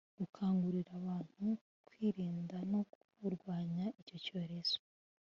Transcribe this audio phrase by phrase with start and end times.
[0.19, 1.45] gukangurira abantu
[1.87, 2.81] kwirinda no
[3.15, 4.79] kurwanya icyo cyorezo